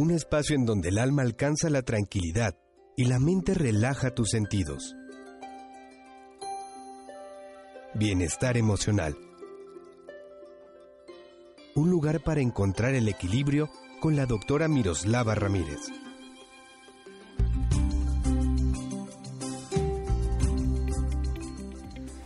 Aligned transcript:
un 0.00 0.12
espacio 0.12 0.56
en 0.56 0.64
donde 0.64 0.88
el 0.88 0.98
alma 0.98 1.20
alcanza 1.20 1.68
la 1.68 1.82
tranquilidad 1.82 2.54
y 2.96 3.04
la 3.04 3.18
mente 3.18 3.52
relaja 3.52 4.14
tus 4.14 4.30
sentidos. 4.30 4.96
Bienestar 7.92 8.56
emocional. 8.56 9.14
Un 11.74 11.90
lugar 11.90 12.20
para 12.20 12.40
encontrar 12.40 12.94
el 12.94 13.10
equilibrio 13.10 13.68
con 14.00 14.16
la 14.16 14.24
doctora 14.24 14.68
Miroslava 14.68 15.34
Ramírez. 15.34 15.80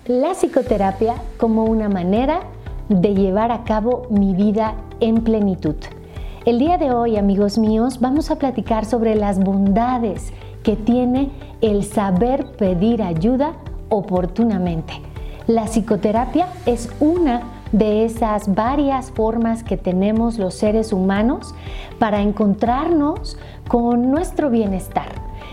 La 0.06 0.34
psicoterapia 0.34 1.20
como 1.38 1.64
una 1.64 1.88
manera 1.88 2.48
de 2.88 3.14
llevar 3.16 3.50
a 3.50 3.64
cabo 3.64 4.06
mi 4.10 4.32
vida 4.32 4.76
en 5.00 5.24
plenitud. 5.24 5.74
El 6.44 6.58
día 6.58 6.76
de 6.76 6.90
hoy, 6.90 7.16
amigos 7.16 7.56
míos, 7.56 8.00
vamos 8.00 8.30
a 8.30 8.36
platicar 8.36 8.84
sobre 8.84 9.14
las 9.14 9.38
bondades 9.38 10.30
que 10.62 10.76
tiene 10.76 11.30
el 11.62 11.84
saber 11.84 12.52
pedir 12.58 13.02
ayuda 13.02 13.54
oportunamente. 13.88 14.92
La 15.46 15.64
psicoterapia 15.64 16.48
es 16.66 16.90
una 17.00 17.40
de 17.72 18.04
esas 18.04 18.54
varias 18.54 19.10
formas 19.10 19.64
que 19.64 19.78
tenemos 19.78 20.36
los 20.36 20.52
seres 20.52 20.92
humanos 20.92 21.54
para 21.98 22.20
encontrarnos 22.20 23.38
con 23.66 24.10
nuestro 24.10 24.50
bienestar. 24.50 25.08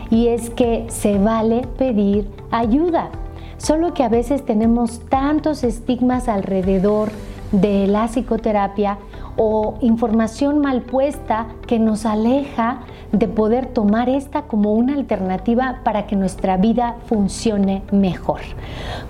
Y 0.09 0.27
es 0.27 0.49
que 0.49 0.87
se 0.89 1.17
vale 1.17 1.65
pedir 1.77 2.29
ayuda, 2.51 3.11
solo 3.57 3.93
que 3.93 4.03
a 4.03 4.09
veces 4.09 4.45
tenemos 4.45 4.99
tantos 5.07 5.63
estigmas 5.63 6.27
alrededor 6.27 7.11
de 7.53 7.87
la 7.87 8.09
psicoterapia 8.09 8.97
o 9.43 9.73
información 9.81 10.59
mal 10.59 10.83
puesta 10.83 11.47
que 11.65 11.79
nos 11.79 12.05
aleja 12.05 12.81
de 13.11 13.27
poder 13.27 13.65
tomar 13.65 14.07
esta 14.07 14.43
como 14.43 14.71
una 14.73 14.93
alternativa 14.93 15.79
para 15.83 16.05
que 16.05 16.15
nuestra 16.15 16.57
vida 16.57 16.97
funcione 17.07 17.81
mejor. 17.91 18.41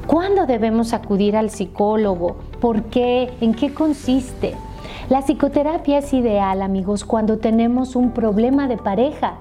¿Cuándo 0.08 0.46
debemos 0.46 0.94
acudir 0.94 1.36
al 1.36 1.50
psicólogo? 1.50 2.38
¿Por 2.62 2.84
qué? 2.84 3.34
¿En 3.42 3.54
qué 3.54 3.74
consiste? 3.74 4.56
La 5.10 5.22
psicoterapia 5.22 5.98
es 5.98 6.14
ideal, 6.14 6.62
amigos, 6.62 7.04
cuando 7.04 7.38
tenemos 7.38 7.98
un 7.98 8.12
problema 8.12 8.70
de 8.70 8.78
pareja 8.78 9.34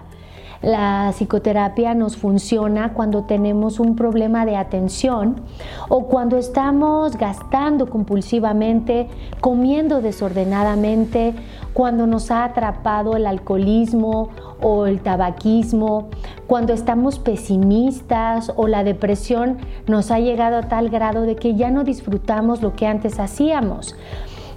la 0.63 1.11
psicoterapia 1.13 1.95
nos 1.95 2.17
funciona 2.17 2.93
cuando 2.93 3.25
tenemos 3.25 3.81
un 3.81 3.97
problema 3.97 4.45
de 4.45 4.57
atención 4.57 5.37
o 5.89 6.05
cuando 6.07 6.37
estamos 6.37 7.17
gastando 7.17 7.89
compulsivamente, 7.89 9.09
comiendo 9.41 10.03
desordenadamente, 10.03 11.35
cuando 11.73 12.07
nos 12.07 12.31
ha 12.31 12.45
atrapado 12.45 13.17
el 13.17 13.27
alcoholismo 13.27 14.29
o 14.61 14.87
el 14.87 15.01
tabaquismo, 15.01 16.09
cuando 16.47 16.75
estamos 16.75 17.19
pesimistas 17.19 18.53
o 18.55 18.67
la 18.67 18.85
depresión 18.85 19.59
nos 19.87 20.11
ha 20.11 20.19
llegado 20.19 20.59
a 20.59 20.63
tal 20.63 20.91
grado 20.91 21.23
de 21.23 21.37
que 21.37 21.55
ya 21.55 21.71
no 21.71 21.85
disfrutamos 21.85 22.61
lo 22.61 22.75
que 22.75 22.87
antes 22.87 23.19
hacíamos. 23.19 23.95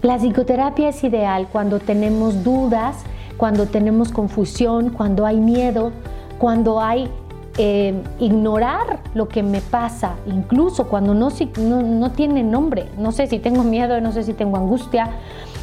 La 0.02 0.18
psicoterapia 0.18 0.90
es 0.90 1.02
ideal 1.06 1.48
cuando 1.50 1.80
tenemos 1.80 2.44
dudas, 2.44 3.06
cuando 3.38 3.66
tenemos 3.66 4.12
confusión, 4.12 4.90
cuando 4.90 5.26
hay 5.26 5.40
miedo, 5.40 5.92
cuando 6.38 6.82
hay 6.82 7.10
eh, 7.58 8.02
ignorar 8.20 9.00
lo 9.14 9.28
que 9.28 9.44
me 9.44 9.62
pasa, 9.62 10.16
incluso 10.26 10.88
cuando 10.88 11.14
no, 11.14 11.30
no, 11.60 12.12
tiene 12.12 12.44
nombre. 12.44 12.88
No 12.98 13.12
sé 13.12 13.28
si 13.28 13.40
tengo 13.40 13.64
miedo, 13.64 14.02
no 14.02 14.12
sé 14.12 14.24
si 14.24 14.34
tengo 14.34 14.58
angustia, 14.58 15.10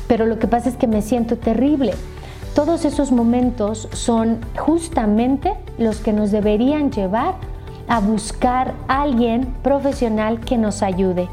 pero 0.07 0.27
lo 0.27 0.39
que 0.39 0.47
pasa 0.47 0.69
es 0.69 0.77
que 0.77 0.87
me 0.87 1.03
siento 1.03 1.37
terrible. 1.37 1.95
Todos 2.55 2.85
esos 2.85 3.11
momentos 3.11 3.89
son 3.93 4.39
justamente 4.57 5.55
los 5.79 5.99
que 5.99 6.13
nos 6.13 6.31
deberían 6.31 6.93
llevar 6.93 7.35
a 7.89 7.99
buscar 7.99 8.75
a 8.87 9.03
alguien 9.03 9.47
profesional 9.63 10.41
que 10.41 10.59
nos 10.59 10.83
ayude. 10.83 11.29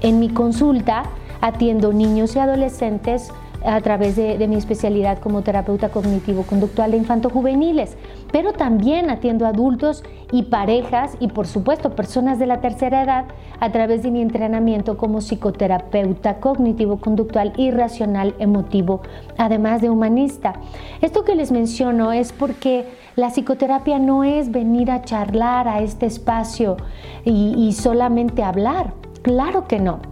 En 0.00 0.18
mi 0.18 0.28
consulta 0.28 1.04
atiendo 1.40 1.92
niños 1.92 2.34
y 2.34 2.40
adolescentes 2.40 3.30
a 3.64 3.80
través 3.80 4.16
de, 4.16 4.46
mi 4.48 4.56
especialidad 4.56 5.18
como 5.18 5.42
terapeuta 5.42 5.90
cognitivo-conductual 5.90 6.90
de 6.90 6.96
infanto-juveniles, 6.98 7.96
pero 8.32 8.52
también 8.52 9.10
atiendo 9.10 9.46
adultos 9.46 10.02
y 10.30 10.44
parejas 10.44 11.16
y 11.20 11.28
por 11.28 11.46
supuesto 11.46 11.94
personas 11.94 12.38
de 12.38 12.46
la 12.46 12.60
tercera 12.60 13.02
edad 13.02 13.24
a 13.60 13.70
través 13.70 14.02
de 14.02 14.10
mi 14.10 14.20
entrenamiento 14.20 14.96
como 14.96 15.20
psicoterapeuta 15.20 16.40
cognitivo-conductual 16.40 17.52
y 17.56 17.70
racional 17.70 18.34
emotivo, 18.38 19.02
además 19.38 19.80
de 19.80 19.90
humanista. 19.90 20.54
Esto 21.00 21.24
que 21.24 21.34
les 21.34 21.52
menciono 21.52 22.12
es 22.12 22.32
porque 22.32 22.86
la 23.16 23.28
psicoterapia 23.28 23.98
no 23.98 24.24
es 24.24 24.50
venir 24.50 24.90
a 24.90 25.02
charlar 25.02 25.68
a 25.68 25.80
este 25.80 26.06
espacio 26.06 26.76
y 27.24 27.72
solamente 27.72 28.42
hablar. 28.42 28.94
Claro 29.22 29.68
que 29.68 29.78
no. 29.78 30.11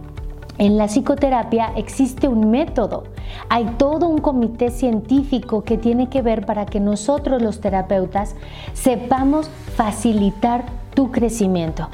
En 0.57 0.77
la 0.77 0.87
psicoterapia 0.87 1.71
existe 1.75 2.27
un 2.27 2.51
método, 2.51 3.03
hay 3.49 3.65
todo 3.77 4.07
un 4.07 4.19
comité 4.19 4.69
científico 4.69 5.63
que 5.63 5.77
tiene 5.77 6.09
que 6.09 6.21
ver 6.21 6.45
para 6.45 6.65
que 6.65 6.79
nosotros 6.79 7.41
los 7.41 7.61
terapeutas 7.61 8.35
sepamos 8.73 9.49
facilitar 9.75 10.80
tu 10.93 11.11
crecimiento. 11.11 11.87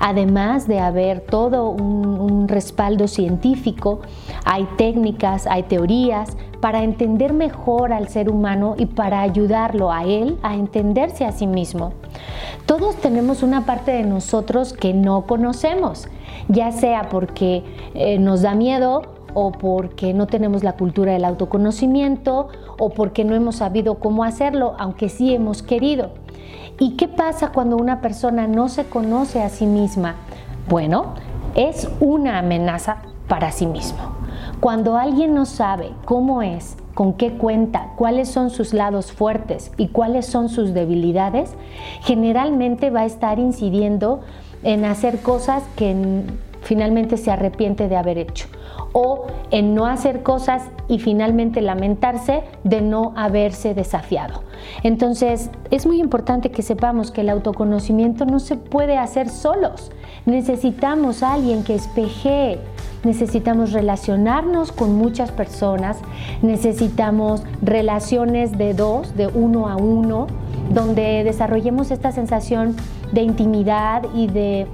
Además 0.00 0.66
de 0.66 0.80
haber 0.80 1.20
todo 1.20 1.70
un, 1.70 2.48
respaldo 2.48 3.08
científico, 3.08 4.00
hay 4.44 4.66
técnicas, 4.76 5.46
hay 5.46 5.62
teorías 5.62 6.36
para 6.60 6.82
entender 6.82 7.32
mejor 7.32 7.92
al 7.92 8.08
ser 8.08 8.28
humano 8.28 8.74
y 8.76 8.86
para 8.86 9.22
ayudarlo 9.22 9.90
a 9.90 10.04
él 10.04 10.38
a 10.42 10.54
entenderse 10.54 11.24
a 11.24 11.32
sí 11.32 11.46
mismo. 11.46 11.92
Todos 12.66 12.96
tenemos 12.96 13.42
una 13.42 13.64
parte 13.64 13.92
de 13.92 14.02
nosotros 14.02 14.72
que 14.72 14.92
no 14.92 15.22
conocemos 15.26 16.08
ya 16.48 16.72
sea 16.72 17.08
porque 17.08 17.62
eh, 17.94 18.18
nos 18.18 18.42
da 18.42 18.54
miedo 18.54 19.02
o 19.34 19.52
porque 19.52 20.12
no 20.12 20.26
tenemos 20.26 20.62
la 20.62 20.74
cultura 20.74 21.12
del 21.12 21.24
autoconocimiento 21.24 22.48
o 22.78 22.90
porque 22.90 23.24
no 23.24 23.34
hemos 23.34 23.56
sabido 23.56 23.94
cómo 23.96 24.24
hacerlo, 24.24 24.74
aunque 24.78 25.08
sí 25.08 25.34
hemos 25.34 25.62
querido. 25.62 26.10
¿Y 26.82 26.96
qué 26.96 27.06
pasa 27.06 27.52
cuando 27.52 27.76
una 27.76 28.00
persona 28.00 28.48
no 28.48 28.68
se 28.68 28.86
conoce 28.86 29.40
a 29.40 29.50
sí 29.50 29.66
misma? 29.66 30.16
Bueno, 30.68 31.14
es 31.54 31.88
una 32.00 32.40
amenaza 32.40 33.02
para 33.28 33.52
sí 33.52 33.66
mismo. 33.66 34.00
Cuando 34.58 34.96
alguien 34.96 35.32
no 35.32 35.46
sabe 35.46 35.92
cómo 36.04 36.42
es, 36.42 36.76
con 36.94 37.12
qué 37.12 37.34
cuenta, 37.34 37.92
cuáles 37.94 38.28
son 38.30 38.50
sus 38.50 38.74
lados 38.74 39.12
fuertes 39.12 39.70
y 39.76 39.90
cuáles 39.90 40.26
son 40.26 40.48
sus 40.48 40.74
debilidades, 40.74 41.54
generalmente 42.00 42.90
va 42.90 43.02
a 43.02 43.06
estar 43.06 43.38
incidiendo 43.38 44.22
en 44.64 44.84
hacer 44.84 45.20
cosas 45.20 45.62
que 45.76 46.24
finalmente 46.62 47.16
se 47.16 47.30
arrepiente 47.30 47.88
de 47.88 47.96
haber 47.96 48.18
hecho 48.18 48.48
o 48.92 49.26
en 49.50 49.74
no 49.74 49.86
hacer 49.86 50.22
cosas 50.22 50.64
y 50.88 50.98
finalmente 50.98 51.60
lamentarse 51.60 52.42
de 52.64 52.80
no 52.80 53.12
haberse 53.16 53.74
desafiado. 53.74 54.42
Entonces, 54.82 55.50
es 55.70 55.86
muy 55.86 56.00
importante 56.00 56.50
que 56.50 56.62
sepamos 56.62 57.10
que 57.10 57.22
el 57.22 57.30
autoconocimiento 57.30 58.24
no 58.24 58.38
se 58.38 58.56
puede 58.56 58.98
hacer 58.98 59.28
solos. 59.28 59.90
Necesitamos 60.26 61.22
a 61.22 61.34
alguien 61.34 61.64
que 61.64 61.74
espejee, 61.74 62.58
necesitamos 63.04 63.72
relacionarnos 63.72 64.72
con 64.72 64.96
muchas 64.96 65.32
personas, 65.32 65.98
necesitamos 66.42 67.42
relaciones 67.60 68.56
de 68.56 68.74
dos, 68.74 69.16
de 69.16 69.26
uno 69.26 69.68
a 69.68 69.76
uno, 69.76 70.26
donde 70.70 71.24
desarrollemos 71.24 71.90
esta 71.90 72.12
sensación 72.12 72.76
de 73.12 73.22
intimidad 73.22 74.04
y 74.14 74.28
de 74.28 74.66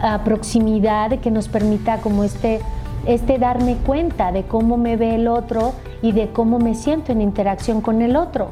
ah, 0.00 0.20
proximidad 0.24 1.18
que 1.20 1.30
nos 1.30 1.48
permita 1.48 1.98
como 1.98 2.24
este, 2.24 2.60
este 3.06 3.38
darme 3.38 3.76
cuenta 3.76 4.32
de 4.32 4.44
cómo 4.44 4.76
me 4.76 4.96
ve 4.96 5.14
el 5.14 5.28
otro 5.28 5.72
y 6.02 6.12
de 6.12 6.30
cómo 6.30 6.58
me 6.58 6.74
siento 6.74 7.12
en 7.12 7.20
interacción 7.20 7.80
con 7.80 8.02
el 8.02 8.16
otro. 8.16 8.48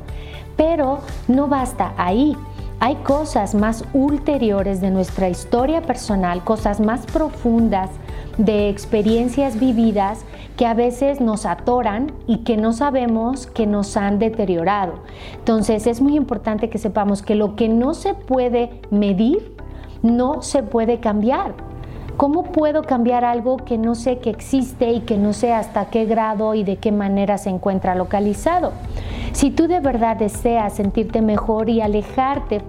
Pero 0.57 0.99
no 1.29 1.49
basta 1.49 1.95
ahí. 1.97 2.37
Hay 2.81 2.97
cosas 2.97 3.55
más 3.55 3.85
ulteriores 3.93 4.81
de 4.81 4.91
nuestra 4.91 5.29
historia 5.29 5.83
personal, 5.83 6.43
cosas 6.43 6.81
más 6.81 7.07
profundas 7.07 7.91
de 8.39 8.69
experiencias 8.69 9.61
vividas 9.61 10.25
que 10.57 10.67
a 10.67 10.75
veces 10.75 11.21
nos 11.21 11.47
atoran 11.47 12.11
y 12.27 12.39
que 12.39 12.57
no 12.57 12.73
sabemos 12.73 13.47
que 13.47 13.67
nos 13.67 13.97
han 13.97 14.19
deteriorado. 14.19 14.95
Entonces 15.37 15.87
es 15.87 16.01
muy 16.01 16.17
importante 16.17 16.71
que 16.71 16.79
sepamos 16.79 17.23
que 17.23 17.37
lo 17.37 17.55
que 17.55 17.69
no 17.69 17.95
se 17.95 18.15
puede 18.15 18.81
medir 18.91 19.55
no 20.03 20.43
se 20.43 20.63
puede 20.63 20.99
cambiar. 20.99 21.55
¿Cómo 22.23 22.45
puedo 22.45 22.83
cambiar 22.85 23.25
algo 23.25 23.57
que 23.57 23.77
no 23.79 23.97
sé 23.97 24.19
que 24.19 24.31
existe 24.31 24.93
y 24.93 25.01
que 25.01 25.19
no 25.19 25.33
sé 25.33 25.53
hasta 25.53 25.87
qué 25.87 26.05
grado 26.05 26.55
y 26.55 26.63
de 26.63 26.77
qué 26.77 26.93
manera 26.93 27.37
se 27.37 27.51
encuentra 27.51 27.97
localizado? 27.97 28.71
Si 29.33 29.51
tú 29.51 29.67
de 29.67 29.81
verdad 29.81 30.17
deseas 30.17 30.75
sentirte 30.75 31.21
mejor 31.21 31.69
y 31.69 31.81
alejarte 31.81 32.61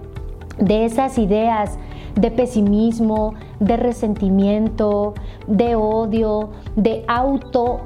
de 0.58 0.84
esas 0.84 1.18
ideas 1.18 1.78
de 2.16 2.32
pesimismo, 2.32 3.34
de 3.60 3.76
resentimiento, 3.76 5.14
de 5.46 5.76
odio, 5.76 6.50
de 6.74 7.04
autoagresión 7.06 7.78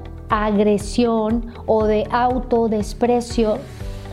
o 1.67 1.85
de 1.85 2.09
autodesprecio 2.11 3.59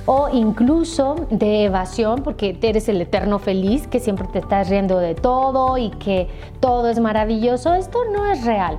o 0.05 0.29
incluso 0.31 1.15
de 1.29 1.65
evasión, 1.65 2.21
porque 2.23 2.57
eres 2.61 2.89
el 2.89 3.01
eterno 3.01 3.39
feliz, 3.39 3.87
que 3.87 3.99
siempre 3.99 4.27
te 4.27 4.39
estás 4.39 4.69
riendo 4.69 4.99
de 4.99 5.15
todo 5.15 5.77
y 5.77 5.89
que 5.91 6.27
todo 6.59 6.89
es 6.89 6.99
maravilloso. 6.99 7.73
Esto 7.73 7.99
no 8.13 8.25
es 8.25 8.45
real. 8.45 8.77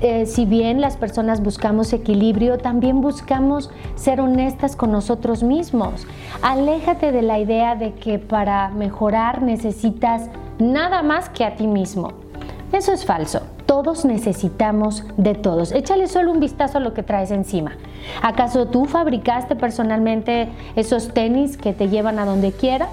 Eh, 0.00 0.26
si 0.26 0.46
bien 0.46 0.80
las 0.80 0.96
personas 0.96 1.42
buscamos 1.42 1.92
equilibrio, 1.92 2.58
también 2.58 3.00
buscamos 3.00 3.70
ser 3.94 4.20
honestas 4.20 4.74
con 4.74 4.90
nosotros 4.90 5.44
mismos. 5.44 6.06
Aléjate 6.42 7.12
de 7.12 7.22
la 7.22 7.38
idea 7.38 7.76
de 7.76 7.94
que 7.94 8.18
para 8.18 8.70
mejorar 8.70 9.42
necesitas 9.42 10.28
nada 10.58 11.02
más 11.02 11.28
que 11.28 11.44
a 11.44 11.54
ti 11.54 11.68
mismo. 11.68 12.14
Eso 12.72 12.92
es 12.92 13.04
falso. 13.04 13.42
Todos 13.72 14.04
necesitamos 14.04 15.02
de 15.16 15.34
todos. 15.34 15.72
Échale 15.72 16.06
solo 16.06 16.30
un 16.30 16.40
vistazo 16.40 16.76
a 16.76 16.80
lo 16.82 16.92
que 16.92 17.02
traes 17.02 17.30
encima. 17.30 17.72
¿Acaso 18.20 18.66
tú 18.66 18.84
fabricaste 18.84 19.56
personalmente 19.56 20.50
esos 20.76 21.14
tenis 21.14 21.56
que 21.56 21.72
te 21.72 21.88
llevan 21.88 22.18
a 22.18 22.26
donde 22.26 22.52
quiera? 22.52 22.88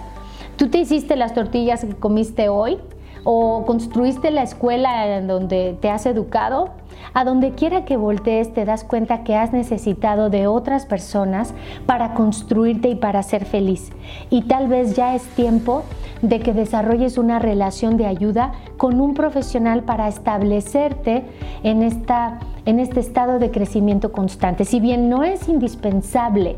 ¿Tú 0.56 0.70
te 0.70 0.78
hiciste 0.78 1.18
las 1.18 1.34
tortillas 1.34 1.84
que 1.84 1.96
comiste 1.96 2.48
hoy? 2.48 2.78
¿O 3.24 3.66
construiste 3.66 4.32
la 4.32 4.44
escuela 4.44 5.18
en 5.18 5.28
donde 5.28 5.78
te 5.80 5.90
has 5.90 6.06
educado? 6.06 6.70
A 7.14 7.24
donde 7.24 7.52
quiera 7.52 7.86
que 7.86 7.98
voltees 7.98 8.54
te 8.54 8.66
das 8.66 8.84
cuenta 8.84 9.24
que 9.24 9.36
has 9.36 9.52
necesitado 9.52 10.30
de 10.30 10.48
otras 10.48 10.86
personas 10.86 11.54
para 11.86 12.14
construirte 12.14 12.90
y 12.90 12.96
para 12.96 13.24
ser 13.24 13.46
feliz. 13.46 13.92
Y 14.30 14.44
tal 14.44 14.68
vez 14.68 14.96
ya 14.96 15.16
es 15.16 15.24
tiempo 15.30 15.84
de 16.22 16.40
que 16.40 16.54
desarrolles 16.54 17.18
una 17.18 17.40
relación 17.40 17.98
de 17.98 18.06
ayuda 18.06 18.54
con 18.78 19.00
un 19.02 19.14
profesional 19.14 19.84
para 19.84 20.08
establecerte 20.08 21.24
en, 21.64 21.84
esta, 21.84 22.40
en 22.66 22.80
este 22.80 23.00
estado 23.00 23.40
de 23.40 23.52
crecimiento 23.52 24.12
constante. 24.12 24.66
Si 24.66 24.80
bien 24.80 25.10
no 25.10 25.24
es 25.24 25.48
indispensable 25.48 26.58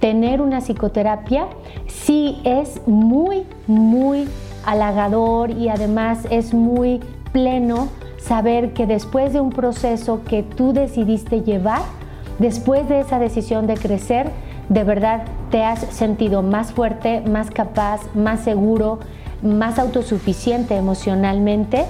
tener 0.00 0.40
una 0.40 0.60
psicoterapia, 0.60 1.46
sí 1.86 2.40
es 2.44 2.80
muy, 2.86 3.44
muy 3.66 4.28
y 5.56 5.68
además 5.68 6.26
es 6.30 6.54
muy 6.54 7.00
pleno 7.32 7.88
saber 8.18 8.72
que 8.72 8.86
después 8.86 9.32
de 9.32 9.40
un 9.40 9.50
proceso 9.50 10.22
que 10.24 10.42
tú 10.42 10.72
decidiste 10.72 11.42
llevar, 11.42 11.82
después 12.38 12.88
de 12.88 13.00
esa 13.00 13.18
decisión 13.18 13.66
de 13.66 13.74
crecer, 13.74 14.30
de 14.68 14.84
verdad 14.84 15.24
te 15.50 15.62
has 15.62 15.80
sentido 15.80 16.42
más 16.42 16.72
fuerte, 16.72 17.20
más 17.20 17.50
capaz, 17.50 18.00
más 18.14 18.40
seguro, 18.40 19.00
más 19.44 19.78
autosuficiente 19.78 20.76
emocionalmente 20.76 21.84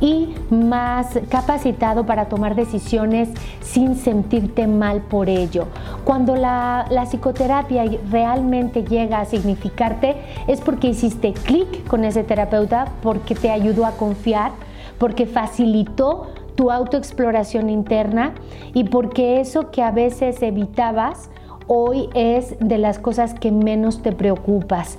y 0.00 0.34
más 0.50 1.18
capacitado 1.28 2.04
para 2.04 2.26
tomar 2.26 2.54
decisiones 2.54 3.28
sin 3.62 3.96
sentirte 3.96 4.66
mal 4.66 5.02
por 5.02 5.28
ello. 5.28 5.66
Cuando 6.04 6.36
la, 6.36 6.86
psicoterapia 7.08 7.84
realmente 8.10 8.84
llega 8.84 9.20
a 9.20 9.24
significarte 9.24 10.16
es 10.48 10.60
porque 10.60 10.88
hiciste 10.88 11.32
clic 11.32 11.86
con 11.86 12.04
ese 12.04 12.24
terapeuta, 12.24 12.86
porque 13.02 13.34
te 13.34 13.50
ayudó 13.50 13.86
a 13.86 13.92
confiar, 13.92 14.52
porque 14.98 15.26
facilitó 15.26 16.32
tu 16.54 16.70
autoexploración 16.70 17.68
interna 17.68 18.34
y 18.74 18.84
porque 18.84 19.40
eso 19.40 19.70
que 19.70 19.82
a 19.82 19.90
veces 19.90 20.40
evitabas 20.42 21.30
hoy 21.66 22.08
es 22.14 22.56
de 22.60 22.78
las 22.78 22.98
cosas 22.98 23.34
que 23.34 23.50
menos 23.50 24.02
te 24.02 24.12
preocupas. 24.12 24.98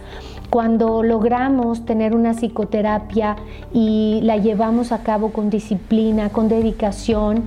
Cuando 0.49 1.03
logramos 1.03 1.85
tener 1.85 2.15
una 2.15 2.33
psicoterapia 2.33 3.35
y 3.73 4.19
la 4.23 4.37
llevamos 4.37 4.91
a 4.91 5.03
cabo 5.03 5.31
con 5.31 5.49
disciplina, 5.49 6.29
con 6.29 6.47
dedicación 6.47 7.43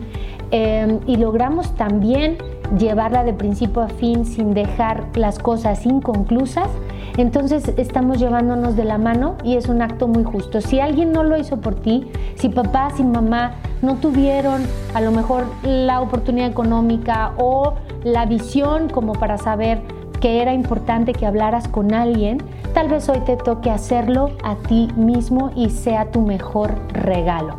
em, 0.50 1.00
y 1.06 1.17
logramos 1.17 1.75
también 1.75 2.39
llevarla 2.79 3.25
de 3.25 3.33
principio 3.33 3.83
a 3.83 3.89
fin 3.89 4.27
sin 4.27 4.53
dejar 4.53 5.05
las 5.15 5.39
cosas 5.39 5.87
inconclusas, 5.87 6.69
entonces 7.17 7.73
estamos 7.77 8.19
llevándonos 8.19 8.77
de 8.77 8.85
la 8.85 8.99
mano 8.99 9.37
y 9.43 9.56
es 9.56 9.69
un 9.69 9.83
acto 9.83 10.06
muy 10.06 10.23
justo. 10.23 10.61
Si 10.61 10.79
alguien 10.79 11.12
no 11.12 11.25
lo 11.25 11.37
hizo 11.37 11.61
por 11.61 11.75
ti, 11.75 12.06
si 12.37 12.49
papá, 12.49 12.91
si 12.97 13.03
mamá 13.03 13.55
no 13.83 13.97
tuvieron 13.97 14.62
a 14.95 15.00
lo 15.00 15.11
mejor 15.11 15.47
la 15.65 16.00
oportunidad 16.00 16.49
económica 16.49 17.33
o 17.39 17.75
la 18.05 18.27
visión 18.27 18.89
como 18.89 19.15
para 19.15 19.39
saber 19.39 19.81
que 20.20 20.43
era 20.43 20.53
importante 20.53 21.12
que 21.12 21.26
hablaras 21.26 21.69
con 21.69 21.94
alguien, 21.94 22.43
tal 22.75 22.88
vez 22.88 23.09
hoy 23.09 23.20
te 23.20 23.37
toque 23.37 23.70
hacerlo 23.70 24.31
a 24.43 24.56
ti 24.56 24.88
mismo 24.97 25.50
y 25.55 25.70
sea 25.70 26.11
tu 26.11 26.23
mejor 26.23 26.75
regalo. 26.93 27.56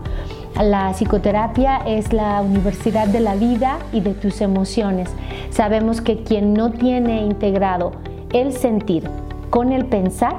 La 0.61 0.91
psicoterapia 0.93 1.77
es 1.85 2.11
la 2.11 2.41
universidad 2.41 3.07
de 3.07 3.21
la 3.21 3.35
vida 3.35 3.77
y 3.93 4.01
de 4.01 4.13
tus 4.13 4.41
emociones. 4.41 5.09
Sabemos 5.51 6.01
que 6.01 6.23
quien 6.23 6.53
no 6.53 6.71
tiene 6.71 7.23
integrado 7.23 7.93
el 8.33 8.51
sentir 8.51 9.09
con 9.49 9.71
el 9.71 9.85
pensar, 9.85 10.35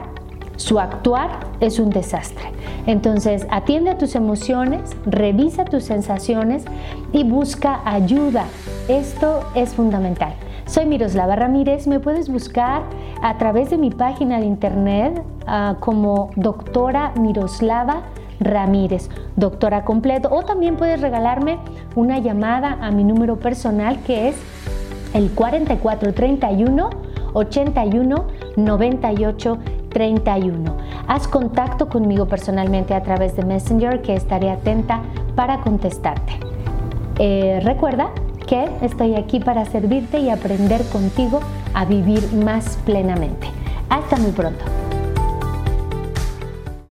su 0.56 0.78
actuar 0.78 1.31
es 1.61 1.78
un 1.78 1.88
desastre. 1.88 2.52
Entonces, 2.87 3.46
atiende 3.50 3.90
a 3.90 3.99
tus 3.99 4.14
emociones, 4.14 4.94
revisa 5.06 5.64
tus 5.64 5.84
sensaciones 5.84 6.64
y 7.12 7.25
busca 7.25 7.81
ayuda. 7.87 8.44
Esto 8.88 9.40
es 9.55 9.75
fundamental. 9.75 10.34
Soy 10.70 10.87
Miroslava 10.87 11.34
Ramírez, 11.34 11.88
me 11.88 11.99
puedes 11.99 12.28
buscar 12.28 12.84
a 13.22 13.37
través 13.38 13.70
de 13.70 13.76
mi 13.76 13.90
página 13.90 14.38
de 14.38 14.46
internet 14.46 15.20
ah, 15.44 15.78
como 15.81 16.31
doctora 16.37 17.12
Miroslava 17.19 18.02
Ramírez, 18.38 19.11
doctora 19.34 19.84
completo, 19.84 20.28
o 20.31 20.44
también 20.44 20.76
puedes 20.76 21.00
regalarme 21.00 21.58
una 21.96 22.20
llamada 22.20 22.78
a 22.81 22.93
mi 22.93 23.02
número 23.02 23.40
personal 23.40 23.99
que 24.05 24.28
es 24.28 24.37
el 25.12 25.32
4431 25.32 26.90
81 27.32 28.26
98 28.55 29.58
31. 29.88 30.76
Haz 31.08 31.26
contacto 31.26 31.88
conmigo 31.88 32.26
personalmente 32.26 32.94
a 32.94 33.02
través 33.02 33.34
de 33.34 33.44
Messenger 33.44 34.02
que 34.02 34.14
estaré 34.14 34.50
atenta 34.50 35.02
para 35.34 35.62
contestarte. 35.62 36.34
Eh, 37.19 37.58
recuerda 37.64 38.12
que 38.50 38.69
estoy 38.82 39.14
aquí 39.14 39.38
para 39.38 39.64
servirte 39.64 40.19
y 40.19 40.29
aprender 40.29 40.85
contigo 40.87 41.41
a 41.73 41.85
vivir 41.85 42.32
más 42.32 42.76
plenamente. 42.85 43.47
Hasta 43.88 44.17
muy 44.17 44.32
pronto. 44.32 44.80